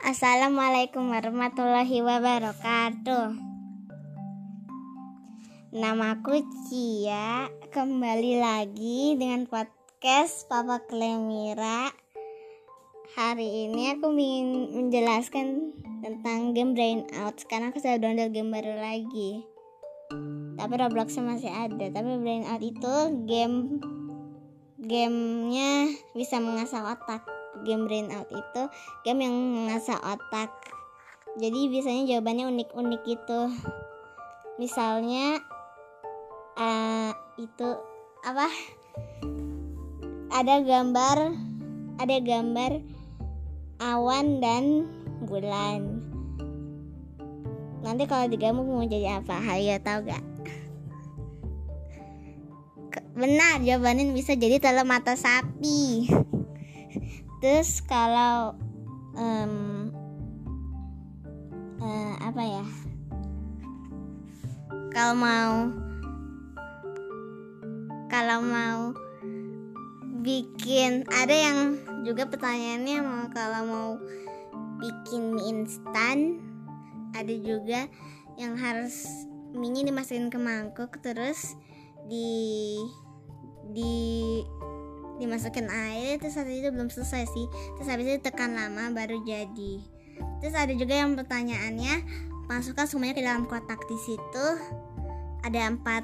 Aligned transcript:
Assalamualaikum 0.00 1.12
warahmatullahi 1.12 2.00
wabarakatuh. 2.00 3.36
Namaku 5.76 6.40
Cia, 6.64 7.52
kembali 7.68 8.40
lagi 8.40 9.20
dengan 9.20 9.44
podcast 9.44 10.48
Papa 10.48 10.80
Klemira. 10.88 11.92
Hari 13.12 13.68
ini 13.68 13.92
aku 13.92 14.08
ingin 14.16 14.80
menjelaskan 14.80 15.76
tentang 16.00 16.56
game 16.56 16.72
Brain 16.72 17.04
Out. 17.20 17.44
Sekarang 17.44 17.76
aku 17.76 17.84
sudah 17.84 18.00
download 18.00 18.32
game 18.32 18.48
baru 18.48 18.80
lagi. 18.80 19.44
Tapi 20.56 20.74
Roblox 20.80 21.20
masih 21.20 21.52
ada. 21.52 21.86
Tapi 21.92 22.16
Brain 22.16 22.48
Out 22.48 22.64
itu 22.64 22.94
game 23.28 23.76
gamenya 24.80 25.92
bisa 26.16 26.40
mengasah 26.40 26.96
otak 26.96 27.39
game 27.66 27.84
brain 27.86 28.08
out 28.14 28.28
itu 28.30 28.62
game 29.04 29.20
yang 29.26 29.34
mengasah 29.34 29.98
otak. 30.00 30.50
Jadi 31.38 31.70
biasanya 31.70 32.02
jawabannya 32.10 32.44
unik-unik 32.50 33.02
gitu. 33.06 33.40
Misalnya 34.58 35.38
uh, 36.58 37.12
itu 37.38 37.68
apa? 38.26 38.48
Ada 40.30 40.62
gambar 40.62 41.18
ada 42.00 42.16
gambar 42.22 42.72
awan 43.80 44.40
dan 44.40 44.88
bulan. 45.24 46.00
Nanti 47.80 48.04
kalau 48.04 48.28
digabung 48.28 48.68
mau 48.68 48.84
jadi 48.84 49.20
apa? 49.24 49.40
Hayo 49.40 49.80
tahu 49.80 50.04
gak? 50.08 50.24
Benar 53.16 53.60
jawabannya 53.60 54.16
bisa 54.16 54.32
jadi 54.36 54.56
telur 54.60 54.88
mata 54.88 55.12
sapi 55.16 56.08
terus 57.40 57.80
kalau 57.88 58.54
um, 59.16 59.88
uh, 61.80 62.14
apa 62.20 62.42
ya? 62.44 62.64
Kalau 64.92 65.14
mau 65.16 65.54
kalau 68.10 68.38
mau 68.44 68.80
bikin 70.20 71.08
ada 71.08 71.32
yang 71.32 71.58
juga 72.04 72.28
pertanyaannya 72.28 72.98
mau 73.00 73.24
kalau 73.32 73.62
mau 73.64 73.90
bikin 74.80 75.32
mie 75.32 75.48
instan 75.48 76.36
ada 77.16 77.32
juga 77.32 77.88
yang 78.36 78.56
harus 78.56 79.24
mie 79.56 79.84
dimasukin 79.84 80.28
ke 80.28 80.36
mangkuk 80.36 80.92
terus 81.00 81.56
di 82.10 82.76
di 83.72 84.42
dimasukin 85.20 85.68
air 85.68 86.16
terus 86.16 86.34
saat 86.40 86.48
itu 86.48 86.72
belum 86.72 86.88
selesai 86.88 87.28
sih. 87.28 87.46
Terus 87.76 87.88
habis 87.92 88.06
itu 88.08 88.18
tekan 88.24 88.56
lama 88.56 88.90
baru 88.90 89.20
jadi. 89.22 89.84
Terus 90.40 90.54
ada 90.56 90.72
juga 90.72 90.96
yang 90.96 91.14
pertanyaannya 91.14 91.94
masukkan 92.48 92.88
semuanya 92.88 93.14
ke 93.14 93.22
dalam 93.22 93.44
kotak. 93.44 93.78
Di 93.84 93.98
situ 94.00 94.46
ada 95.44 95.60
empat 95.68 96.02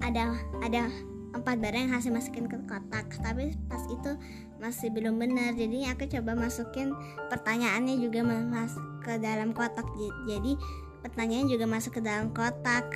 ada 0.00 0.34
ada 0.64 0.88
empat 1.34 1.58
barang 1.58 1.90
yang 1.90 1.92
hasil 1.92 2.10
masukin 2.10 2.48
ke 2.48 2.56
kotak. 2.64 3.06
Tapi 3.20 3.52
pas 3.68 3.84
itu 3.92 4.10
masih 4.58 4.88
belum 4.88 5.20
benar. 5.20 5.52
Jadi 5.52 5.84
aku 5.84 6.08
coba 6.08 6.32
masukin 6.32 6.96
pertanyaannya 7.28 8.00
juga 8.00 8.24
masuk 8.24 8.84
ke 9.04 9.20
dalam 9.20 9.52
kotak. 9.52 9.84
Jadi 10.24 10.56
pertanyaannya 11.04 11.48
juga 11.52 11.66
masuk 11.68 12.00
ke 12.00 12.02
dalam 12.02 12.32
kotak. 12.32 12.88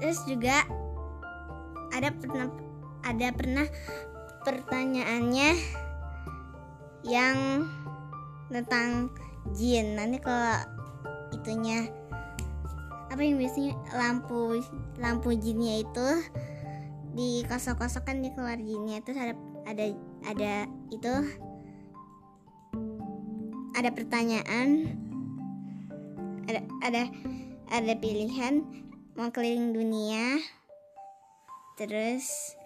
Terus 0.00 0.20
juga 0.24 0.64
ada 1.92 2.08
ada 3.04 3.28
pernah 3.32 3.66
pertanyaannya 4.44 5.50
yang 7.04 7.68
tentang 8.50 9.08
jin. 9.56 9.96
Nanti 9.96 10.20
kalau 10.20 10.56
itunya 11.32 11.88
apa 13.10 13.20
yang 13.26 13.42
biasanya 13.42 13.74
lampu 13.94 14.62
lampu 15.02 15.34
jinnya 15.34 15.82
itu 15.82 16.08
di 17.10 17.42
kosong-kosong 17.50 18.06
kan 18.06 18.22
dia 18.22 18.32
keluar 18.34 18.58
jinnya. 18.58 19.02
Terus 19.02 19.18
ada 19.18 19.34
ada 19.66 19.84
ada 20.26 20.54
itu 20.92 21.12
ada 23.74 23.90
pertanyaan 23.94 24.98
ada 26.46 26.60
ada 26.82 27.02
ada 27.70 27.92
pilihan 27.98 28.62
mau 29.14 29.30
keliling 29.30 29.74
dunia. 29.74 30.38
Terus 31.80 32.59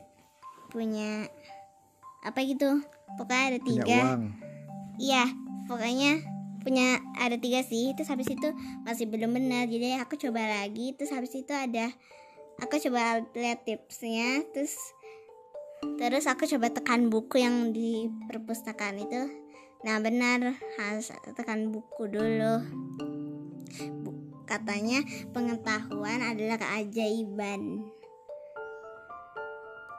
punya 0.75 1.31
apa 2.27 2.43
gitu 2.43 2.83
pokoknya 3.15 3.45
ada 3.55 3.61
tiga. 3.63 4.01
iya 4.99 5.31
pokoknya 5.71 6.35
punya 6.65 6.99
ada 7.21 7.37
tiga 7.37 7.61
sih. 7.61 7.93
Terus 7.93 8.09
habis 8.09 8.27
itu 8.33 8.49
masih 8.83 9.07
belum 9.07 9.37
benar. 9.37 9.69
Jadi 9.69 10.01
aku 10.01 10.17
coba 10.17 10.49
lagi. 10.49 10.97
Terus 10.97 11.13
habis 11.13 11.37
itu 11.37 11.53
ada 11.53 11.93
aku 12.59 12.81
coba 12.89 13.23
lihat 13.37 13.69
tipsnya. 13.69 14.43
Terus 14.57 14.75
terus 16.01 16.25
aku 16.25 16.49
coba 16.49 16.73
tekan 16.73 17.13
buku 17.13 17.45
yang 17.45 17.77
di 17.77 18.09
perpustakaan 18.27 18.97
itu. 18.97 19.29
Nah 19.85 20.01
benar 20.01 20.57
harus 20.81 21.13
tekan 21.37 21.69
buku 21.69 22.09
dulu. 22.09 22.65
Katanya 24.49 25.05
pengetahuan 25.37 26.25
adalah 26.25 26.57
keajaiban 26.57 27.85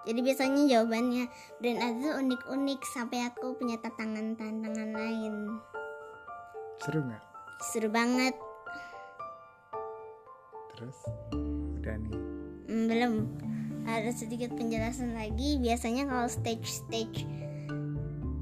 jadi 0.06 0.20
biasanya 0.22 0.62
jawabannya 0.70 1.26
dan 1.66 1.76
itu 1.82 2.10
unik-unik 2.14 2.82
sampai 2.94 3.26
aku 3.26 3.58
punya 3.58 3.82
tantangan-tantangan 3.82 4.90
lain. 4.94 5.34
Seru 6.78 7.02
nggak? 7.02 7.24
Seru 7.74 7.90
banget. 7.90 8.38
Terus 10.78 10.98
udah 11.82 11.96
nih 11.98 12.16
hmm, 12.70 12.86
belum. 12.86 13.14
Ada 13.86 14.14
sedikit 14.14 14.54
penjelasan 14.54 15.18
lagi. 15.18 15.58
Biasanya 15.58 16.06
kalau 16.06 16.30
stage 16.30 16.70
stage 16.70 17.26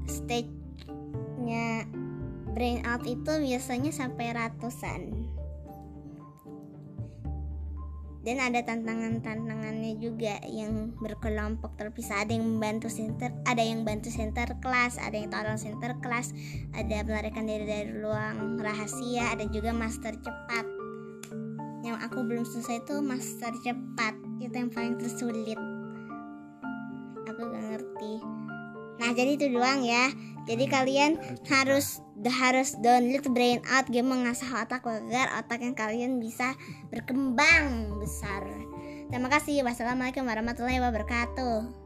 stage 0.04 0.52
nya 1.40 1.88
brain 2.52 2.84
out 2.84 3.08
itu 3.08 3.32
biasanya 3.40 3.92
sampai 3.92 4.36
ratusan 4.36 5.33
dan 8.24 8.40
ada 8.40 8.64
tantangan-tantangannya 8.64 10.00
juga 10.00 10.40
yang 10.48 10.96
berkelompok. 10.96 11.76
Terpisah 11.76 12.24
ada 12.24 12.32
yang 12.32 12.56
membantu 12.56 12.88
center 12.88 13.28
ada 13.44 13.60
yang 13.60 13.84
bantu 13.84 14.08
center 14.08 14.48
kelas 14.64 14.96
ada 14.96 15.12
yang 15.12 15.28
tolong 15.28 15.60
center 15.60 15.92
kelas 16.00 16.32
ada 16.72 17.04
melarikan 17.04 17.44
diri 17.44 17.68
dari 17.68 17.92
ruang 17.92 18.56
rahasia 18.56 19.36
ada 19.36 19.44
juga 19.52 19.76
master 19.76 20.16
cepat. 20.16 20.64
Yang 21.84 21.96
aku 22.00 22.18
belum 22.24 22.44
selesai 22.48 22.80
itu 22.80 22.96
master 23.04 23.52
cepat 23.60 24.16
itu 24.40 24.56
yang 24.56 24.72
paling 24.72 24.96
tersulit. 24.96 25.60
Aku 27.28 27.40
gak 27.44 27.64
ngerti. 27.76 28.14
Nah 29.04 29.10
jadi 29.12 29.36
itu 29.36 29.52
doang 29.52 29.84
ya 29.84 30.08
jadi 30.44 30.64
kalian 30.68 31.12
harus 31.48 32.04
harus 32.24 32.76
download 32.80 33.24
brain 33.32 33.60
out 33.68 33.88
game 33.88 34.08
mengasah 34.08 34.64
otak 34.64 34.84
agar 34.84 35.40
otak 35.40 35.60
yang 35.64 35.76
kalian 35.76 36.12
bisa 36.20 36.52
berkembang 36.92 37.96
besar. 38.00 38.44
Terima 39.08 39.28
kasih. 39.28 39.64
Wassalamualaikum 39.64 40.24
warahmatullahi 40.24 40.80
wabarakatuh. 40.80 41.83